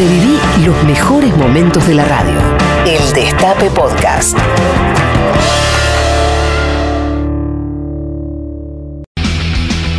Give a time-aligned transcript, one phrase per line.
[0.00, 2.40] Reviví los mejores momentos de la radio.
[2.86, 4.34] El Destape Podcast.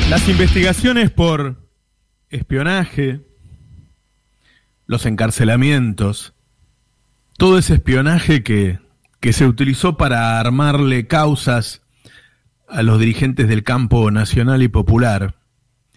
[0.10, 1.70] Las investigaciones por
[2.32, 3.22] espionaje,
[4.88, 6.34] los encarcelamientos,
[7.38, 8.80] todo ese espionaje que,
[9.20, 11.84] que se utilizó para armarle causas
[12.68, 15.36] a los dirigentes del campo nacional y popular,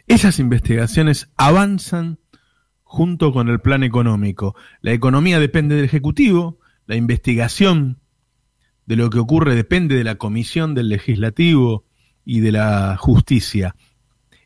[0.07, 2.18] esas investigaciones avanzan
[2.95, 4.55] junto con el plan económico.
[4.81, 7.99] La economía depende del Ejecutivo, la investigación
[8.87, 11.85] de lo que ocurre depende de la Comisión del Legislativo
[12.25, 13.75] y de la Justicia.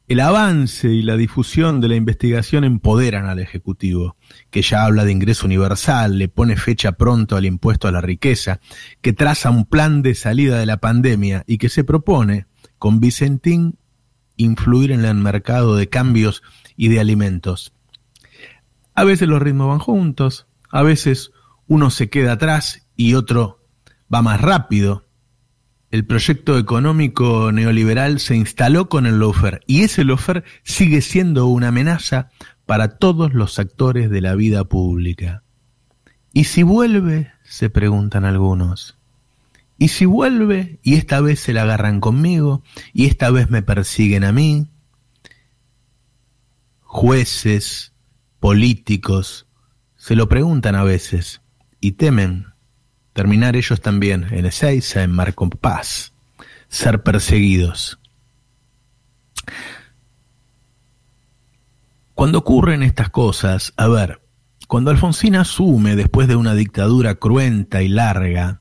[0.06, 4.16] El avance y la difusión de la investigación empoderan al Ejecutivo,
[4.48, 8.60] que ya habla de ingreso universal, le pone fecha pronto al impuesto a la riqueza,
[9.02, 12.46] que traza un plan de salida de la pandemia y que se propone,
[12.78, 13.76] con Vicentín,
[14.38, 16.42] influir en el mercado de cambios
[16.78, 17.74] y de alimentos.
[18.98, 21.30] A veces los ritmos van juntos, a veces
[21.68, 23.64] uno se queda atrás y otro
[24.12, 25.06] va más rápido.
[25.92, 31.68] El proyecto económico neoliberal se instaló con el lofer y ese lofer sigue siendo una
[31.68, 32.30] amenaza
[32.66, 35.44] para todos los actores de la vida pública.
[36.32, 37.30] ¿Y si vuelve?
[37.44, 38.98] se preguntan algunos.
[39.78, 44.24] ¿Y si vuelve y esta vez se la agarran conmigo y esta vez me persiguen
[44.24, 44.66] a mí?
[46.80, 47.92] Jueces,
[48.40, 49.46] políticos
[49.96, 51.42] se lo preguntan a veces
[51.80, 52.46] y temen
[53.12, 56.12] terminar ellos también en Ezeiza, en Marco Paz,
[56.68, 57.98] ser perseguidos.
[62.14, 64.20] Cuando ocurren estas cosas, a ver,
[64.66, 68.60] cuando Alfonsín asume después de una dictadura cruenta y larga,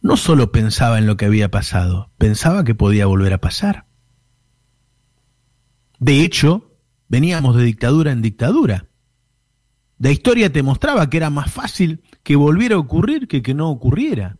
[0.00, 3.86] no solo pensaba en lo que había pasado, pensaba que podía volver a pasar.
[6.00, 6.71] De hecho,
[7.12, 8.86] veníamos de dictadura en dictadura.
[9.98, 13.68] La historia te mostraba que era más fácil que volviera a ocurrir que que no
[13.68, 14.38] ocurriera.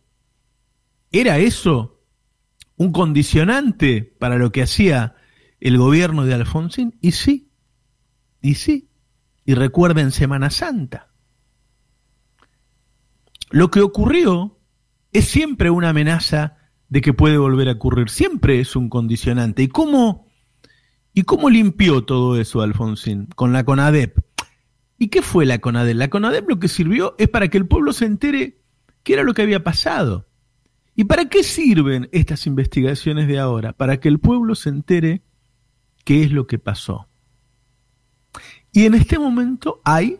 [1.11, 2.01] ¿Era eso
[2.75, 5.13] un condicionante para lo que hacía
[5.59, 6.97] el gobierno de Alfonsín?
[6.99, 7.51] Y sí,
[8.41, 8.89] y sí.
[9.45, 11.13] Y recuerden Semana Santa.
[13.51, 14.57] Lo que ocurrió
[15.11, 16.57] es siempre una amenaza
[16.89, 19.61] de que puede volver a ocurrir, siempre es un condicionante.
[19.61, 20.22] ¿Y cómo
[21.13, 23.27] ¿Y cómo limpió todo eso Alfonsín?
[23.35, 24.19] Con la CONADEP.
[24.97, 25.95] ¿Y qué fue la CONADEP?
[25.95, 28.61] La CONADEP lo que sirvió es para que el pueblo se entere
[29.03, 30.27] qué era lo que había pasado.
[30.95, 33.73] ¿Y para qué sirven estas investigaciones de ahora?
[33.73, 35.23] Para que el pueblo se entere
[36.03, 37.07] qué es lo que pasó.
[38.71, 40.19] Y en este momento hay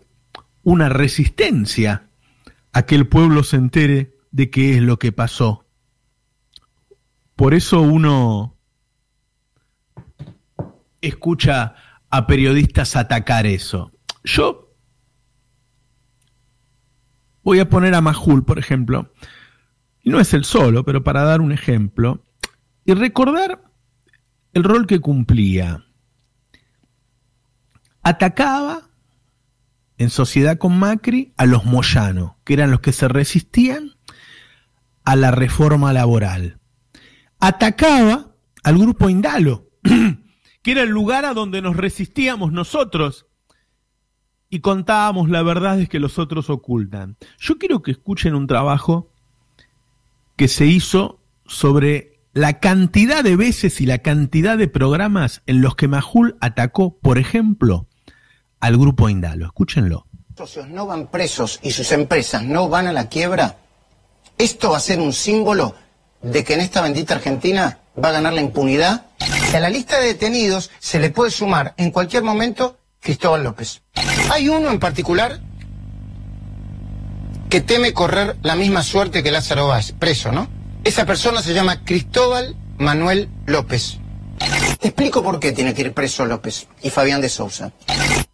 [0.63, 2.09] una resistencia
[2.71, 5.65] a que el pueblo se entere de qué es lo que pasó.
[7.35, 8.57] Por eso uno
[11.07, 11.75] escucha
[12.09, 13.91] a periodistas atacar eso.
[14.23, 14.75] Yo
[17.43, 19.11] voy a poner a Majul, por ejemplo,
[20.01, 22.23] y no es el solo, pero para dar un ejemplo,
[22.85, 23.63] y recordar
[24.53, 25.85] el rol que cumplía.
[28.01, 28.89] Atacaba
[29.97, 33.91] en sociedad con Macri a los Moyano, que eran los que se resistían
[35.03, 36.59] a la reforma laboral.
[37.39, 39.69] Atacaba al grupo Indalo,
[40.63, 43.27] que era el lugar a donde nos resistíamos nosotros
[44.49, 47.17] y contábamos la verdad que los otros ocultan.
[47.37, 49.11] Yo quiero que escuchen un trabajo
[50.35, 55.75] que se hizo sobre la cantidad de veces y la cantidad de programas en los
[55.75, 57.87] que Majul atacó, por ejemplo,
[58.59, 59.45] al grupo Indalo.
[59.45, 60.07] Escúchenlo.
[60.37, 63.57] Socios no van presos y sus empresas no van a la quiebra.
[64.37, 65.75] Esto va a ser un símbolo
[66.21, 69.05] de que en esta bendita Argentina va a ganar la impunidad
[69.57, 73.81] a la lista de detenidos se le puede sumar en cualquier momento Cristóbal López.
[74.31, 75.39] Hay uno en particular
[77.49, 80.47] que teme correr la misma suerte que Lázaro Báez, preso, ¿no?
[80.83, 83.99] Esa persona se llama Cristóbal Manuel López.
[84.79, 87.71] Te explico por qué tiene que ir preso López y Fabián de Sousa.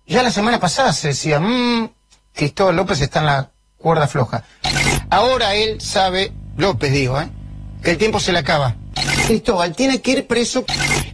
[0.07, 1.89] Ya la semana pasada se decía, mmm,
[2.33, 4.43] Cristóbal López está en la cuerda floja.
[5.09, 7.29] Ahora él sabe, López digo, ¿eh?
[7.83, 8.75] que el tiempo se le acaba.
[9.27, 10.65] Cristóbal tiene que ir preso.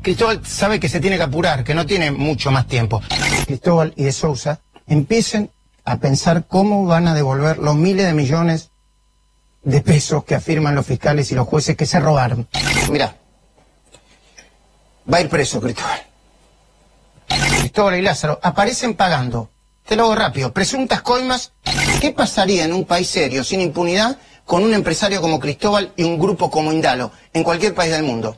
[0.06, 3.02] Cristóbal sabe que se tiene que apurar, que no tiene mucho más tiempo.
[3.48, 5.50] Cristóbal y de Sousa empiecen
[5.84, 8.70] a pensar cómo van a devolver los miles de millones
[9.64, 12.48] de pesos que afirman los fiscales y los jueces que se robaron.
[12.92, 13.18] Mira,
[15.12, 16.04] va a ir preso Cristóbal.
[17.58, 19.50] Cristóbal y Lázaro aparecen pagando.
[19.88, 20.54] Te lo hago rápido.
[20.54, 21.52] Presuntas coimas.
[22.00, 26.20] ¿Qué pasaría en un país serio, sin impunidad, con un empresario como Cristóbal y un
[26.20, 28.38] grupo como Indalo en cualquier país del mundo.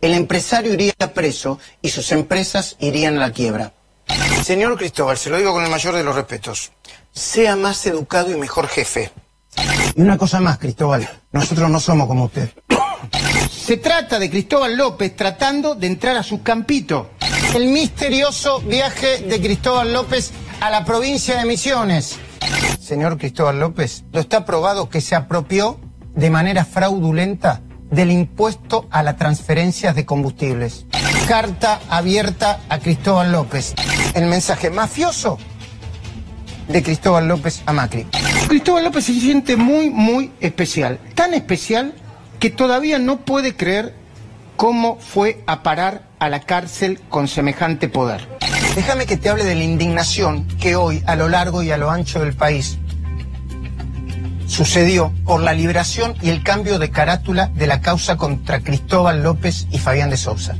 [0.00, 3.72] El empresario iría preso y sus empresas irían a la quiebra.
[4.44, 6.72] Señor Cristóbal, se lo digo con el mayor de los respetos.
[7.12, 9.10] Sea más educado y mejor jefe.
[9.94, 11.08] Y una cosa más, Cristóbal.
[11.32, 12.50] Nosotros no somos como usted.
[13.50, 17.10] Se trata de Cristóbal López tratando de entrar a su campito.
[17.54, 22.16] El misterioso viaje de Cristóbal López a la provincia de Misiones.
[22.80, 25.80] Señor Cristóbal López, lo está probado que se apropió
[26.14, 30.86] de manera fraudulenta del impuesto a las transferencias de combustibles.
[31.28, 33.74] Carta abierta a Cristóbal López.
[34.14, 35.38] El mensaje mafioso
[36.68, 38.06] de Cristóbal López a Macri.
[38.48, 40.98] Cristóbal López se siente muy, muy especial.
[41.14, 41.94] Tan especial
[42.38, 43.94] que todavía no puede creer
[44.56, 48.28] cómo fue a parar a la cárcel con semejante poder.
[48.74, 51.90] Déjame que te hable de la indignación que hoy, a lo largo y a lo
[51.90, 52.78] ancho del país,
[54.46, 59.66] sucedió por la liberación y el cambio de carátula de la causa contra Cristóbal López
[59.70, 60.56] y Fabián de Sousa.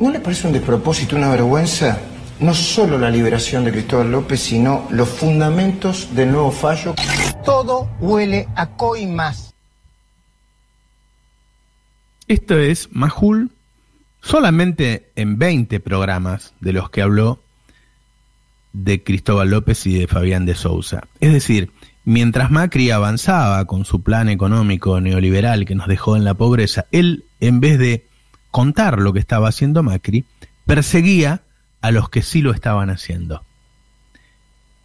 [0.00, 1.98] ¿No le parece un despropósito, una vergüenza?
[2.40, 6.94] No solo la liberación de Cristóbal López, sino los fundamentos del nuevo fallo.
[7.44, 9.54] Todo huele a coimas.
[12.26, 13.50] Esto es Majul
[14.22, 17.40] solamente en 20 programas de los que habló
[18.72, 21.08] de Cristóbal López y de Fabián de Sousa.
[21.20, 21.72] Es decir,
[22.04, 27.24] mientras Macri avanzaba con su plan económico neoliberal que nos dejó en la pobreza, él,
[27.40, 28.06] en vez de
[28.50, 30.24] contar lo que estaba haciendo Macri,
[30.66, 31.42] perseguía
[31.80, 33.44] a los que sí lo estaban haciendo.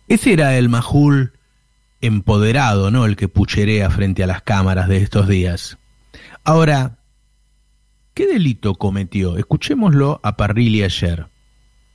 [0.07, 1.33] Ese era el Majul
[2.01, 3.05] empoderado, ¿no?
[3.05, 5.77] El que pucherea frente a las cámaras de estos días.
[6.43, 6.99] Ahora,
[8.13, 9.37] ¿qué delito cometió?
[9.37, 11.27] Escuchémoslo a Parrilli ayer.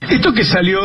[0.01, 0.81] Esto que salió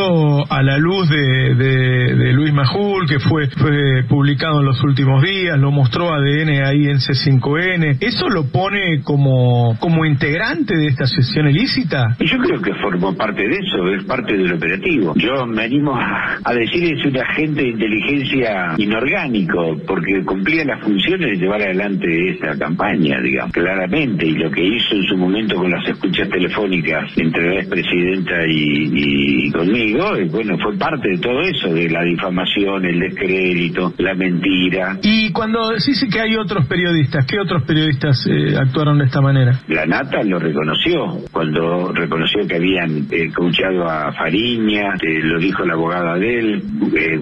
[0.50, 5.58] a la luz de, de, Luis Majul, que fue, fue publicado en los últimos días,
[5.58, 11.48] lo mostró ADN ahí en C5N, ¿eso lo pone como, como integrante de esta sesión
[11.48, 12.16] ilícita?
[12.20, 15.14] Yo creo que formó parte de eso, es parte del operativo.
[15.16, 20.82] Yo me animo a, a decir es un agente de inteligencia inorgánico, porque cumplía las
[20.82, 25.56] funciones de llevar adelante esta campaña, digamos, claramente, y lo que hizo en su momento
[25.56, 29.05] con las escuchas telefónicas entre la expresidenta y y
[29.52, 34.98] conmigo, y bueno, fue parte de todo eso, de la difamación, el descrédito, la mentira.
[35.02, 39.60] Y cuando dice que hay otros periodistas, ¿qué otros periodistas eh, actuaron de esta manera?
[39.68, 45.74] La Nata lo reconoció, cuando reconoció que habían escuchado eh, a Fariña, lo dijo la
[45.74, 46.62] abogada de él,
[46.96, 47.18] eh,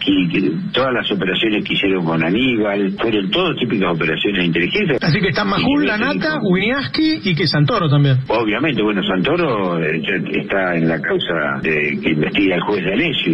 [0.00, 4.96] que todas las operaciones que hicieron con Aníbal, fueron todas típicas operaciones de inteligencia.
[5.00, 8.18] Así que está Majul, La Nata, Guñaski y que Santoro también.
[8.28, 10.00] Obviamente, bueno, Santoro eh,
[10.32, 11.19] está en la causa
[11.62, 13.32] de, que investiga el juez de Alessio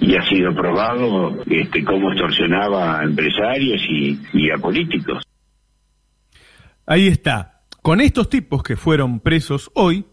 [0.00, 5.22] y, ha sido probado este, cómo extorsionaba a empresarios y, a políticos.
[6.86, 7.62] Ahí está.
[7.80, 10.04] Con estos tipos que fueron presos hoy,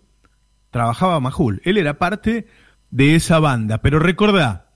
[0.71, 1.61] trabajaba Majul.
[1.65, 2.47] Él era parte
[2.91, 3.79] de esa banda.
[3.79, 4.69] Pero recordá,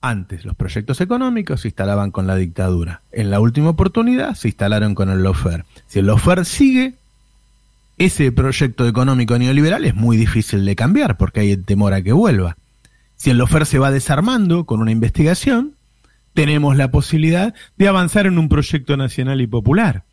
[0.00, 3.02] antes los proyectos económicos se instalaban con la dictadura.
[3.10, 5.64] En la última oportunidad se instalaron con el lofer.
[5.86, 6.94] Si el lofer sigue,
[7.98, 12.56] ese proyecto económico neoliberal es muy difícil de cambiar porque hay temor a que vuelva.
[13.16, 15.74] Si el lofer se va desarmando con una investigación,
[16.32, 20.04] tenemos la posibilidad de avanzar en un proyecto nacional y popular.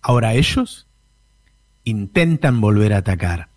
[0.00, 0.86] Ahora ellos
[1.84, 3.48] intentan volver a atacar.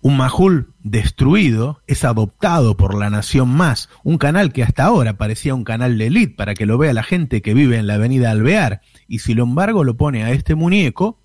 [0.00, 5.54] Un Majul destruido es adoptado por la Nación Más, un canal que hasta ahora parecía
[5.54, 8.30] un canal de élite para que lo vea la gente que vive en la avenida
[8.30, 11.20] Alvear, y sin embargo lo pone a este muñeco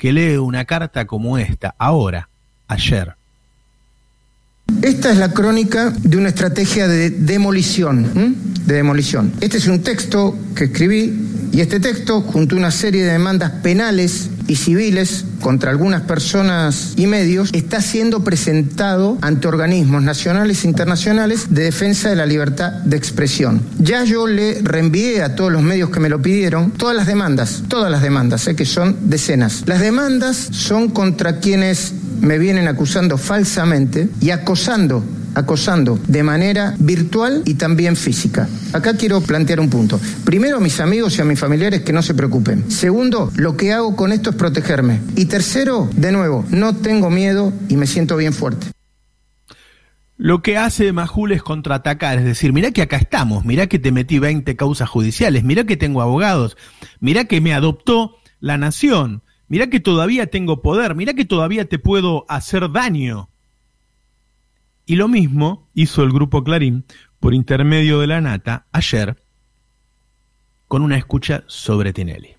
[0.00, 2.30] que lee una carta como esta, ahora,
[2.68, 3.14] ayer.
[4.80, 9.30] Esta es la crónica de una estrategia de demolición, de demolición.
[9.42, 13.50] Este es un texto que escribí y este texto, junto a una serie de demandas
[13.62, 20.68] penales y civiles contra algunas personas y medios, está siendo presentado ante organismos nacionales e
[20.68, 23.60] internacionales de defensa de la libertad de expresión.
[23.78, 27.64] Ya yo le reenvié a todos los medios que me lo pidieron todas las demandas,
[27.68, 29.64] todas las demandas, sé que son decenas.
[29.66, 37.42] Las demandas son contra quienes me vienen acusando falsamente y acosando acosando de manera virtual
[37.44, 38.48] y también física.
[38.72, 40.00] Acá quiero plantear un punto.
[40.24, 42.70] Primero, a mis amigos y a mis familiares que no se preocupen.
[42.70, 45.00] Segundo, lo que hago con esto es protegerme.
[45.16, 48.68] Y tercero, de nuevo, no tengo miedo y me siento bien fuerte.
[50.22, 53.90] Lo que hace Majul es contraatacar, es decir, mira que acá estamos, mira que te
[53.90, 56.58] metí 20 causas judiciales, mira que tengo abogados,
[57.00, 61.78] mira que me adoptó la nación, mira que todavía tengo poder, mira que todavía te
[61.78, 63.29] puedo hacer daño.
[64.90, 66.84] Y lo mismo hizo el grupo Clarín
[67.20, 69.22] por intermedio de la Nata ayer
[70.66, 72.34] con una escucha sobre Tinelli.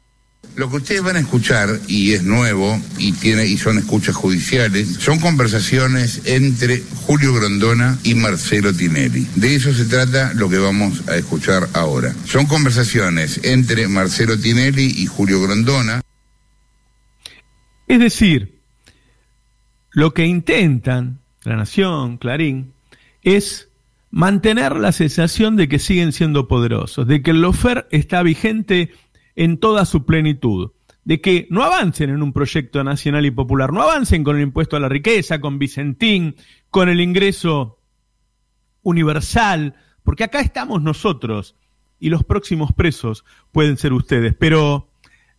[0.57, 4.97] Lo que ustedes van a escuchar, y es nuevo, y, tiene, y son escuchas judiciales,
[4.99, 9.25] son conversaciones entre Julio Grondona y Marcelo Tinelli.
[9.37, 12.13] De eso se trata lo que vamos a escuchar ahora.
[12.25, 16.01] Son conversaciones entre Marcelo Tinelli y Julio Grondona.
[17.87, 18.59] Es decir,
[19.93, 22.73] lo que intentan La Nación, Clarín,
[23.23, 23.69] es
[24.11, 28.91] mantener la sensación de que siguen siendo poderosos, de que el lofer está vigente
[29.35, 30.71] en toda su plenitud,
[31.05, 34.75] de que no avancen en un proyecto nacional y popular, no avancen con el impuesto
[34.75, 36.35] a la riqueza, con Vicentín,
[36.69, 37.79] con el ingreso
[38.83, 41.55] universal, porque acá estamos nosotros
[41.99, 44.89] y los próximos presos pueden ser ustedes, pero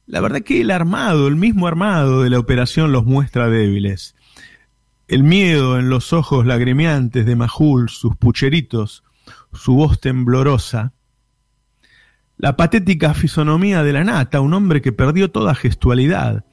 [0.07, 4.15] la verdad que el armado, el mismo armado de la operación los muestra débiles.
[5.13, 9.05] El miedo en los ojos lagrimeantes de Majul, sus pucheritos,
[9.53, 10.95] su voz temblorosa,
[12.39, 16.47] la patética fisonomía de la nata, un hombre que perdió toda gestualidad,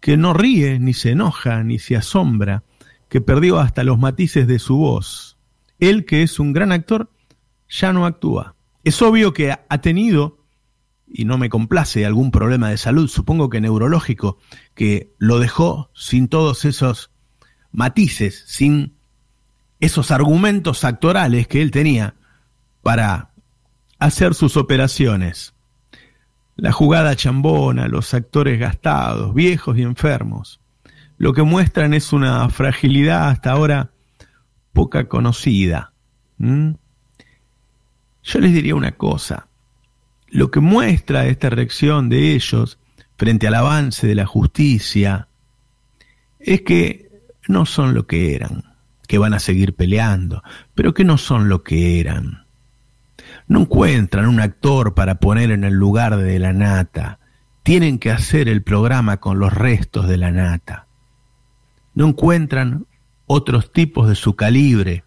[0.00, 2.64] que no ríe, ni se enoja, ni se asombra,
[3.08, 5.38] que perdió hasta los matices de su voz.
[5.78, 7.12] Él, que es un gran actor,
[7.68, 8.56] ya no actúa.
[8.82, 10.44] Es obvio que ha tenido,
[11.06, 14.38] y no me complace, algún problema de salud, supongo que neurológico,
[14.74, 17.12] que lo dejó sin todos esos
[17.76, 18.94] matices, sin
[19.78, 22.14] esos argumentos actorales que él tenía
[22.82, 23.30] para
[23.98, 25.54] hacer sus operaciones.
[26.56, 30.58] La jugada chambona, los actores gastados, viejos y enfermos,
[31.18, 33.90] lo que muestran es una fragilidad hasta ahora
[34.72, 35.92] poca conocida.
[36.38, 39.48] Yo les diría una cosa,
[40.28, 42.78] lo que muestra esta reacción de ellos
[43.18, 45.28] frente al avance de la justicia
[46.38, 47.05] es que
[47.48, 48.64] no son lo que eran,
[49.08, 50.42] que van a seguir peleando,
[50.74, 52.46] pero que no son lo que eran
[53.48, 57.20] no encuentran un actor para poner en el lugar de la nata.
[57.62, 60.86] Tienen que hacer el programa con los restos de la nata.
[61.94, 62.86] No encuentran
[63.26, 65.04] otros tipos de su calibre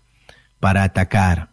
[0.60, 1.50] para atacar.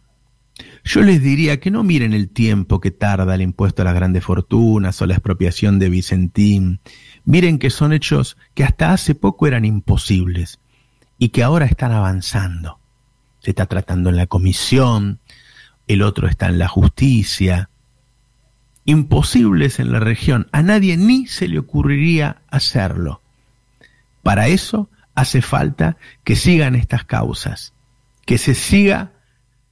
[0.83, 4.23] Yo les diría que no miren el tiempo que tarda el impuesto a las grandes
[4.23, 6.79] fortunas o la expropiación de Vicentín.
[7.25, 10.59] Miren que son hechos que hasta hace poco eran imposibles
[11.17, 12.79] y que ahora están avanzando.
[13.39, 15.19] Se está tratando en la comisión,
[15.87, 17.69] el otro está en la justicia,
[18.85, 20.47] imposibles en la región.
[20.51, 23.21] A nadie ni se le ocurriría hacerlo.
[24.23, 27.73] Para eso hace falta que sigan estas causas,
[28.25, 29.13] que se siga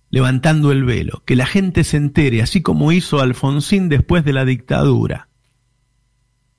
[0.09, 4.45] levantando el velo, que la gente se entere, así como hizo Alfonsín después de la
[4.45, 5.27] dictadura.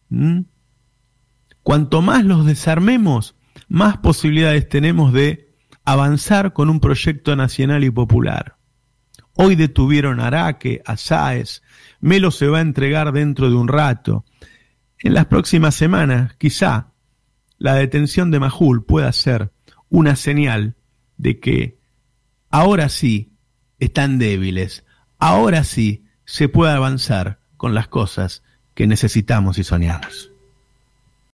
[0.08, 0.40] ¿Mm?
[1.62, 3.35] Cuanto más los desarmemos,
[3.68, 5.54] más posibilidades tenemos de
[5.85, 8.56] avanzar con un proyecto nacional y popular.
[9.35, 11.62] Hoy detuvieron a Araque, a Sáez.
[12.00, 14.25] Melo se va a entregar dentro de un rato.
[14.99, 16.92] En las próximas semanas, quizá,
[17.58, 19.52] la detención de Majul pueda ser
[19.88, 20.76] una señal
[21.16, 21.78] de que
[22.50, 23.32] ahora sí
[23.78, 24.85] están débiles,
[25.18, 28.42] ahora sí se puede avanzar con las cosas
[28.75, 30.35] que necesitamos y soñamos.